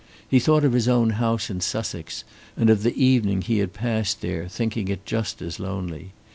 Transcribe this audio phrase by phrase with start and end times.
[0.27, 2.23] He thought of his own house in Sussex
[2.57, 6.13] and of the evening he had passed there, thinking it just as lonely.